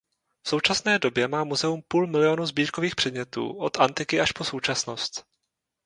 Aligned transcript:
V 0.45 0.49
současné 0.49 0.99
době 0.99 1.27
má 1.27 1.43
muzeum 1.43 1.81
půl 1.87 2.07
milionu 2.07 2.45
sbírkových 2.45 2.95
předmětů 2.95 3.53
od 3.57 3.77
antiky 3.77 4.21
až 4.21 4.31
po 4.31 4.43
současnost. 4.43 5.25